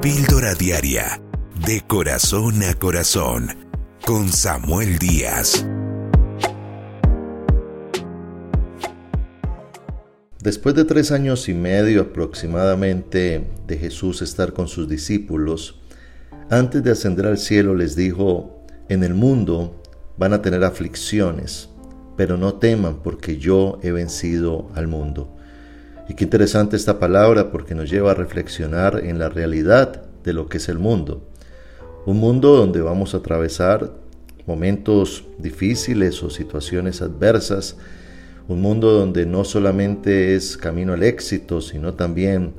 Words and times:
Píldora 0.00 0.54
Diaria, 0.54 1.20
de 1.66 1.80
corazón 1.80 2.62
a 2.62 2.72
corazón, 2.74 3.48
con 4.06 4.28
Samuel 4.28 4.96
Díaz. 5.00 5.66
Después 10.40 10.76
de 10.76 10.84
tres 10.84 11.10
años 11.10 11.48
y 11.48 11.54
medio 11.54 12.00
aproximadamente 12.02 13.50
de 13.66 13.76
Jesús 13.76 14.22
estar 14.22 14.52
con 14.52 14.68
sus 14.68 14.88
discípulos, 14.88 15.80
antes 16.48 16.84
de 16.84 16.92
ascender 16.92 17.26
al 17.26 17.38
cielo 17.38 17.74
les 17.74 17.96
dijo, 17.96 18.64
en 18.88 19.02
el 19.02 19.14
mundo 19.14 19.82
van 20.16 20.32
a 20.32 20.42
tener 20.42 20.62
aflicciones, 20.62 21.70
pero 22.16 22.36
no 22.36 22.54
teman 22.54 23.02
porque 23.02 23.38
yo 23.38 23.80
he 23.82 23.90
vencido 23.90 24.70
al 24.76 24.86
mundo. 24.86 25.37
Y 26.08 26.14
qué 26.14 26.24
interesante 26.24 26.74
esta 26.76 26.98
palabra 26.98 27.50
porque 27.50 27.74
nos 27.74 27.90
lleva 27.90 28.12
a 28.12 28.14
reflexionar 28.14 29.04
en 29.04 29.18
la 29.18 29.28
realidad 29.28 30.02
de 30.24 30.32
lo 30.32 30.48
que 30.48 30.56
es 30.56 30.68
el 30.70 30.78
mundo. 30.78 31.22
Un 32.06 32.16
mundo 32.16 32.56
donde 32.56 32.80
vamos 32.80 33.12
a 33.12 33.18
atravesar 33.18 33.92
momentos 34.46 35.24
difíciles 35.36 36.22
o 36.22 36.30
situaciones 36.30 37.02
adversas. 37.02 37.76
Un 38.48 38.62
mundo 38.62 38.92
donde 38.92 39.26
no 39.26 39.44
solamente 39.44 40.34
es 40.34 40.56
camino 40.56 40.94
al 40.94 41.02
éxito, 41.02 41.60
sino 41.60 41.92
también 41.92 42.54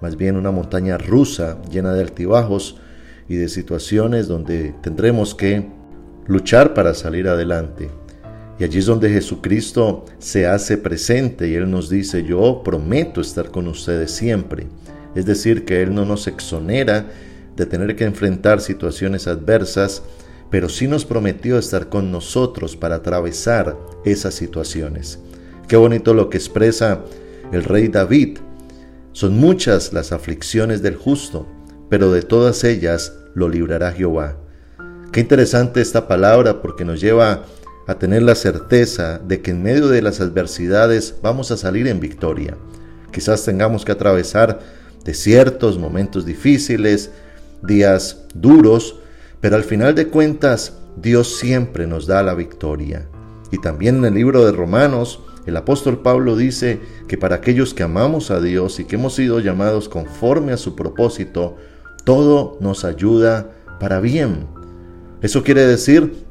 más 0.00 0.16
bien 0.16 0.36
una 0.36 0.52
montaña 0.52 0.96
rusa 0.96 1.60
llena 1.70 1.94
de 1.94 2.02
altibajos 2.02 2.76
y 3.28 3.34
de 3.34 3.48
situaciones 3.48 4.28
donde 4.28 4.74
tendremos 4.80 5.34
que 5.34 5.68
luchar 6.26 6.74
para 6.74 6.94
salir 6.94 7.26
adelante. 7.26 7.90
Y 8.62 8.64
allí 8.64 8.78
es 8.78 8.86
donde 8.86 9.10
Jesucristo 9.10 10.04
se 10.20 10.46
hace 10.46 10.78
presente 10.78 11.48
y 11.48 11.56
Él 11.56 11.68
nos 11.68 11.90
dice, 11.90 12.22
yo 12.22 12.62
prometo 12.64 13.20
estar 13.20 13.50
con 13.50 13.66
ustedes 13.66 14.12
siempre. 14.12 14.68
Es 15.16 15.26
decir, 15.26 15.64
que 15.64 15.82
Él 15.82 15.92
no 15.92 16.04
nos 16.04 16.28
exonera 16.28 17.06
de 17.56 17.66
tener 17.66 17.96
que 17.96 18.04
enfrentar 18.04 18.60
situaciones 18.60 19.26
adversas, 19.26 20.04
pero 20.48 20.68
sí 20.68 20.86
nos 20.86 21.04
prometió 21.04 21.58
estar 21.58 21.88
con 21.88 22.12
nosotros 22.12 22.76
para 22.76 22.94
atravesar 22.94 23.76
esas 24.04 24.34
situaciones. 24.34 25.18
Qué 25.66 25.74
bonito 25.74 26.14
lo 26.14 26.30
que 26.30 26.38
expresa 26.38 27.00
el 27.50 27.64
rey 27.64 27.88
David. 27.88 28.38
Son 29.10 29.36
muchas 29.38 29.92
las 29.92 30.12
aflicciones 30.12 30.82
del 30.82 30.94
justo, 30.94 31.48
pero 31.90 32.12
de 32.12 32.22
todas 32.22 32.62
ellas 32.62 33.12
lo 33.34 33.48
librará 33.48 33.90
Jehová. 33.90 34.36
Qué 35.10 35.18
interesante 35.18 35.80
esta 35.80 36.06
palabra 36.06 36.62
porque 36.62 36.84
nos 36.84 37.00
lleva 37.00 37.32
a 37.32 37.42
tener 37.98 38.22
la 38.22 38.34
certeza 38.34 39.18
de 39.18 39.42
que 39.42 39.50
en 39.50 39.62
medio 39.62 39.88
de 39.88 40.02
las 40.02 40.20
adversidades 40.20 41.16
vamos 41.22 41.50
a 41.50 41.56
salir 41.56 41.86
en 41.86 42.00
victoria. 42.00 42.56
Quizás 43.12 43.44
tengamos 43.44 43.84
que 43.84 43.92
atravesar 43.92 44.60
desiertos, 45.04 45.78
momentos 45.78 46.24
difíciles, 46.24 47.10
días 47.62 48.24
duros, 48.34 48.96
pero 49.40 49.56
al 49.56 49.64
final 49.64 49.94
de 49.94 50.08
cuentas 50.08 50.74
Dios 50.96 51.38
siempre 51.38 51.86
nos 51.86 52.06
da 52.06 52.22
la 52.22 52.34
victoria. 52.34 53.08
Y 53.50 53.58
también 53.58 53.96
en 53.98 54.04
el 54.06 54.14
libro 54.14 54.44
de 54.44 54.52
Romanos, 54.52 55.20
el 55.44 55.56
apóstol 55.56 56.00
Pablo 56.02 56.36
dice 56.36 56.80
que 57.08 57.18
para 57.18 57.36
aquellos 57.36 57.74
que 57.74 57.82
amamos 57.82 58.30
a 58.30 58.40
Dios 58.40 58.78
y 58.80 58.84
que 58.84 58.96
hemos 58.96 59.14
sido 59.14 59.40
llamados 59.40 59.88
conforme 59.88 60.52
a 60.52 60.56
su 60.56 60.76
propósito, 60.76 61.56
todo 62.04 62.56
nos 62.60 62.84
ayuda 62.84 63.50
para 63.80 64.00
bien. 64.00 64.46
Eso 65.20 65.42
quiere 65.42 65.66
decir 65.66 66.24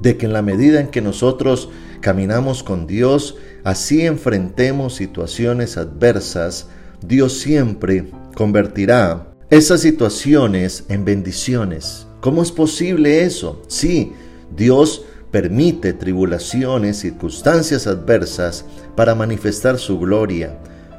de 0.00 0.16
que 0.16 0.26
en 0.26 0.32
la 0.32 0.42
medida 0.42 0.80
en 0.80 0.88
que 0.88 1.00
nosotros 1.00 1.68
caminamos 2.00 2.62
con 2.62 2.86
Dios, 2.86 3.36
así 3.64 4.06
enfrentemos 4.06 4.94
situaciones 4.94 5.76
adversas, 5.76 6.68
Dios 7.06 7.38
siempre 7.38 8.10
convertirá 8.34 9.32
esas 9.50 9.80
situaciones 9.80 10.84
en 10.88 11.04
bendiciones. 11.04 12.06
¿Cómo 12.20 12.42
es 12.42 12.50
posible 12.50 13.22
eso? 13.22 13.62
Sí, 13.68 14.12
Dios 14.54 15.04
permite 15.30 15.92
tribulaciones, 15.92 16.98
circunstancias 16.98 17.86
adversas 17.86 18.64
para 18.96 19.14
manifestar 19.14 19.78
su 19.78 19.98
gloria, 19.98 20.58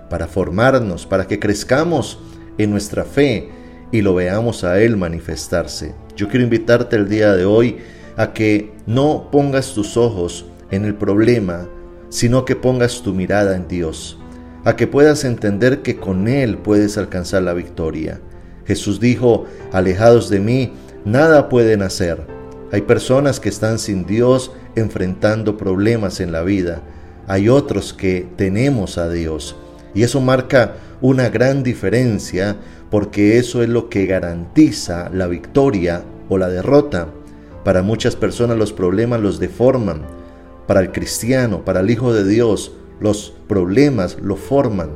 para 0.10 0.28
formarnos, 0.28 1.06
para 1.06 1.28
que 1.28 1.40
crezcamos 1.40 2.20
en 2.58 2.72
nuestra 2.72 3.04
fe 3.04 3.50
y 3.92 4.02
lo 4.02 4.16
veamos 4.16 4.64
a 4.64 4.80
Él 4.82 4.98
manifestarse. 4.98 5.96
Yo 6.16 6.28
quiero 6.28 6.44
invitarte 6.44 6.96
el 6.96 7.10
día 7.10 7.34
de 7.34 7.46
hoy 7.46 7.78
a 8.18 8.34
que 8.34 8.74
no 8.86 9.30
pongas 9.32 9.74
tus 9.74 9.96
ojos 9.96 10.46
en 10.72 10.84
el 10.84 10.96
problema, 10.96 11.70
sino 12.10 12.44
que 12.46 12.56
pongas 12.56 13.02
tu 13.02 13.14
mirada 13.14 13.56
en 13.56 13.68
Dios, 13.68 14.20
a 14.66 14.76
que 14.76 14.88
puedas 14.88 15.24
entender 15.24 15.82
que 15.82 15.98
con 15.98 16.28
Él 16.28 16.58
puedes 16.58 16.98
alcanzar 16.98 17.44
la 17.44 17.54
victoria. 17.54 18.20
Jesús 18.66 19.00
dijo, 19.00 19.46
alejados 19.72 20.30
de 20.30 20.40
mí, 20.40 20.74
nada 21.06 21.48
pueden 21.48 21.82
hacer. 21.84 22.28
Hay 22.72 22.82
personas 22.82 23.40
que 23.40 23.48
están 23.50 23.80
sin 23.80 24.06
Dios 24.06 24.52
enfrentando 24.76 25.56
problemas 25.56 26.20
en 26.20 26.34
la 26.34 26.42
vida. 26.42 26.82
Hay 27.28 27.48
otros 27.48 27.94
que 27.94 28.28
tenemos 28.36 28.98
a 28.98 29.10
Dios. 29.10 29.56
Y 29.94 30.04
eso 30.04 30.20
marca 30.20 30.76
una 31.00 31.30
gran 31.30 31.64
diferencia 31.64 32.58
porque 32.90 33.38
eso 33.38 33.64
es 33.64 33.70
lo 33.70 33.90
que 33.90 34.06
garantiza 34.06 35.10
la 35.14 35.28
victoria 35.28 36.04
o 36.30 36.38
la 36.38 36.50
derrota. 36.50 37.08
Para 37.64 37.82
muchas 37.82 38.16
personas 38.16 38.58
los 38.58 38.74
problemas 38.74 39.22
los 39.22 39.40
deforman. 39.40 40.02
Para 40.68 40.82
el 40.82 40.92
cristiano, 40.92 41.64
para 41.64 41.80
el 41.80 41.90
Hijo 41.90 42.14
de 42.14 42.28
Dios, 42.28 42.74
los 43.00 43.34
problemas 43.48 44.18
lo 44.22 44.36
forman, 44.36 44.90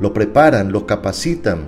lo 0.00 0.12
preparan, 0.12 0.72
lo 0.72 0.86
capacitan. 0.86 1.66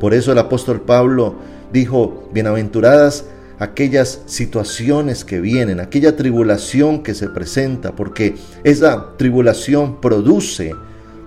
Por 0.00 0.14
eso 0.14 0.32
el 0.32 0.38
apóstol 0.38 0.82
Pablo 0.82 1.36
dijo, 1.72 2.28
bienaventuradas 2.32 3.26
aquellas 3.58 4.22
situaciones 4.26 5.24
que 5.24 5.40
vienen, 5.40 5.80
aquella 5.80 6.16
tribulación 6.16 7.02
que 7.02 7.14
se 7.14 7.28
presenta, 7.28 7.94
porque 7.96 8.36
esa 8.64 9.16
tribulación 9.16 10.00
produce, 10.00 10.74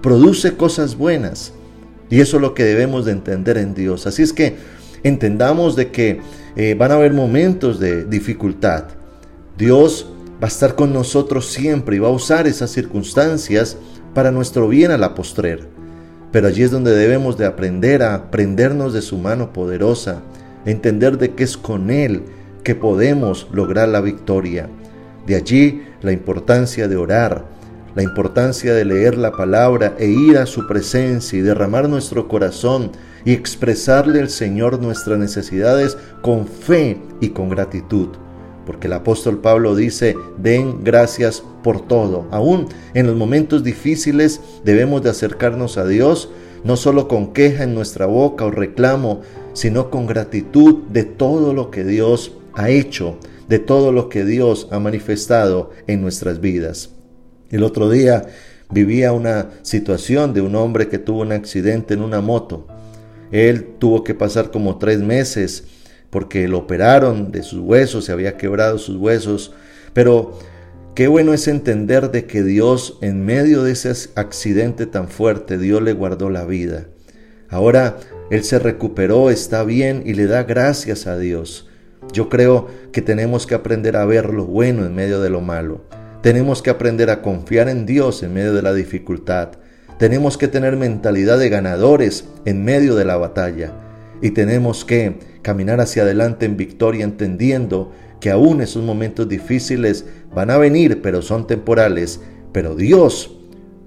produce 0.01 0.55
cosas 0.55 0.95
buenas. 0.95 1.53
Y 2.09 2.19
eso 2.19 2.37
es 2.37 2.41
lo 2.41 2.53
que 2.53 2.63
debemos 2.63 3.05
de 3.05 3.13
entender 3.13 3.57
en 3.57 3.73
Dios. 3.73 4.07
Así 4.07 4.21
es 4.21 4.33
que 4.33 4.55
entendamos 5.03 5.75
de 5.75 5.91
que 5.91 6.21
eh, 6.55 6.75
van 6.77 6.91
a 6.91 6.95
haber 6.95 7.13
momentos 7.13 7.79
de 7.79 8.05
dificultad. 8.05 8.85
Dios 9.57 10.07
va 10.41 10.47
a 10.47 10.49
estar 10.49 10.75
con 10.75 10.93
nosotros 10.93 11.47
siempre 11.47 11.95
y 11.95 11.99
va 11.99 12.07
a 12.07 12.11
usar 12.11 12.47
esas 12.47 12.71
circunstancias 12.71 13.77
para 14.13 14.31
nuestro 14.31 14.67
bien 14.67 14.91
a 14.91 14.97
la 14.97 15.13
postrer. 15.15 15.67
Pero 16.31 16.47
allí 16.47 16.63
es 16.63 16.71
donde 16.71 16.95
debemos 16.95 17.37
de 17.37 17.45
aprender 17.45 18.03
a 18.03 18.31
prendernos 18.31 18.93
de 18.93 19.01
su 19.01 19.17
mano 19.17 19.53
poderosa, 19.53 20.21
entender 20.65 21.17
de 21.17 21.35
que 21.35 21.43
es 21.43 21.57
con 21.57 21.89
Él 21.89 22.23
que 22.63 22.75
podemos 22.75 23.47
lograr 23.51 23.89
la 23.89 24.01
victoria. 24.01 24.69
De 25.27 25.35
allí 25.35 25.83
la 26.01 26.11
importancia 26.11 26.87
de 26.87 26.95
orar, 26.95 27.45
la 27.95 28.03
importancia 28.03 28.73
de 28.73 28.85
leer 28.85 29.17
la 29.17 29.31
palabra 29.31 29.95
e 29.99 30.07
ir 30.07 30.37
a 30.37 30.45
su 30.45 30.67
presencia 30.67 31.37
y 31.37 31.41
derramar 31.41 31.89
nuestro 31.89 32.27
corazón 32.27 32.91
y 33.25 33.33
expresarle 33.33 34.19
al 34.19 34.29
Señor 34.29 34.81
nuestras 34.81 35.19
necesidades 35.19 35.97
con 36.21 36.47
fe 36.47 36.97
y 37.19 37.29
con 37.29 37.49
gratitud. 37.49 38.09
Porque 38.65 38.87
el 38.87 38.93
apóstol 38.93 39.39
Pablo 39.39 39.75
dice, 39.75 40.15
den 40.37 40.83
gracias 40.83 41.43
por 41.63 41.85
todo. 41.87 42.27
Aún 42.31 42.67
en 42.93 43.07
los 43.07 43.15
momentos 43.15 43.63
difíciles 43.63 44.39
debemos 44.63 45.01
de 45.03 45.09
acercarnos 45.09 45.77
a 45.77 45.85
Dios, 45.85 46.29
no 46.63 46.77
solo 46.77 47.07
con 47.07 47.33
queja 47.33 47.63
en 47.63 47.73
nuestra 47.73 48.05
boca 48.05 48.45
o 48.45 48.51
reclamo, 48.51 49.21
sino 49.53 49.89
con 49.89 50.05
gratitud 50.05 50.83
de 50.89 51.03
todo 51.03 51.53
lo 51.53 51.71
que 51.71 51.83
Dios 51.83 52.33
ha 52.53 52.69
hecho, 52.69 53.17
de 53.49 53.59
todo 53.59 53.91
lo 53.91 54.09
que 54.09 54.23
Dios 54.23 54.67
ha 54.71 54.79
manifestado 54.79 55.71
en 55.87 56.01
nuestras 56.01 56.39
vidas. 56.39 56.91
El 57.51 57.63
otro 57.63 57.89
día 57.89 58.25
vivía 58.71 59.11
una 59.11 59.49
situación 59.61 60.33
de 60.33 60.41
un 60.41 60.55
hombre 60.55 60.87
que 60.87 60.97
tuvo 60.97 61.21
un 61.21 61.33
accidente 61.33 61.93
en 61.93 62.01
una 62.01 62.21
moto. 62.21 62.65
Él 63.31 63.75
tuvo 63.77 64.03
que 64.03 64.15
pasar 64.15 64.51
como 64.51 64.77
tres 64.77 64.99
meses 64.99 65.65
porque 66.09 66.47
lo 66.47 66.59
operaron 66.59 67.31
de 67.31 67.43
sus 67.43 67.59
huesos, 67.59 68.05
se 68.05 68.11
había 68.11 68.37
quebrado 68.37 68.77
sus 68.77 68.97
huesos, 68.97 69.53
pero 69.93 70.37
qué 70.95 71.07
bueno 71.07 71.33
es 71.33 71.47
entender 71.47 72.11
de 72.11 72.25
que 72.25 72.43
Dios 72.43 72.97
en 73.01 73.25
medio 73.25 73.63
de 73.63 73.71
ese 73.71 73.93
accidente 74.15 74.85
tan 74.85 75.07
fuerte, 75.07 75.57
Dios 75.57 75.81
le 75.81 75.93
guardó 75.93 76.29
la 76.29 76.45
vida. 76.45 76.87
Ahora 77.49 77.97
él 78.29 78.43
se 78.43 78.59
recuperó, 78.59 79.29
está 79.29 79.63
bien 79.63 80.03
y 80.05 80.13
le 80.13 80.27
da 80.27 80.43
gracias 80.43 81.07
a 81.07 81.17
Dios. 81.17 81.67
Yo 82.13 82.29
creo 82.29 82.67
que 82.91 83.01
tenemos 83.01 83.45
que 83.45 83.55
aprender 83.55 83.95
a 83.95 84.05
ver 84.05 84.33
lo 84.33 84.45
bueno 84.45 84.85
en 84.85 84.95
medio 84.95 85.21
de 85.21 85.29
lo 85.29 85.41
malo. 85.41 85.85
Tenemos 86.21 86.61
que 86.61 86.69
aprender 86.69 87.09
a 87.09 87.23
confiar 87.23 87.67
en 87.67 87.87
Dios 87.87 88.21
en 88.21 88.33
medio 88.33 88.53
de 88.53 88.61
la 88.61 88.73
dificultad. 88.73 89.53
Tenemos 89.97 90.37
que 90.37 90.47
tener 90.47 90.77
mentalidad 90.77 91.39
de 91.39 91.49
ganadores 91.49 92.25
en 92.45 92.63
medio 92.63 92.95
de 92.95 93.05
la 93.05 93.17
batalla. 93.17 93.73
Y 94.21 94.31
tenemos 94.31 94.85
que 94.85 95.17
caminar 95.41 95.81
hacia 95.81 96.03
adelante 96.03 96.45
en 96.45 96.57
victoria 96.57 97.05
entendiendo 97.05 97.91
que 98.19 98.29
aún 98.29 98.61
esos 98.61 98.83
momentos 98.83 99.27
difíciles 99.27 100.05
van 100.31 100.51
a 100.51 100.59
venir, 100.59 101.01
pero 101.01 101.23
son 101.23 101.47
temporales. 101.47 102.19
Pero 102.51 102.75
Dios, 102.75 103.35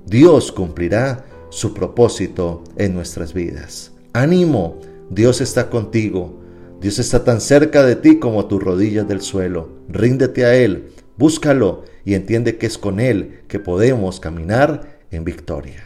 Dios 0.04 0.50
cumplirá 0.50 1.26
su 1.50 1.72
propósito 1.72 2.64
en 2.76 2.94
nuestras 2.94 3.32
vidas. 3.32 3.92
Ánimo, 4.12 4.80
Dios 5.08 5.40
está 5.40 5.70
contigo. 5.70 6.40
Dios 6.80 6.98
está 6.98 7.22
tan 7.22 7.40
cerca 7.40 7.84
de 7.84 7.94
ti 7.94 8.18
como 8.18 8.46
tus 8.46 8.60
rodillas 8.60 9.06
del 9.06 9.20
suelo. 9.20 9.68
Ríndete 9.88 10.44
a 10.44 10.56
Él, 10.56 10.88
búscalo 11.16 11.93
y 12.04 12.14
entiende 12.14 12.56
que 12.56 12.66
es 12.66 12.78
con 12.78 13.00
Él 13.00 13.42
que 13.48 13.58
podemos 13.58 14.20
caminar 14.20 14.98
en 15.10 15.24
victoria. 15.24 15.84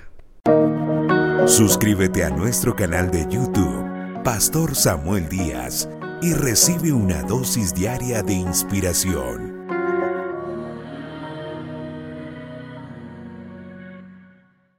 Suscríbete 1.47 2.25
a 2.25 2.31
nuestro 2.31 2.77
canal 2.77 3.11
de 3.11 3.27
YouTube, 3.31 4.23
Pastor 4.23 4.75
Samuel 4.75 5.29
Díaz, 5.29 5.89
y 6.21 6.33
recibe 6.35 6.93
una 6.93 7.23
dosis 7.23 7.75
diaria 7.75 8.23
de 8.23 8.35
inspiración 8.35 9.58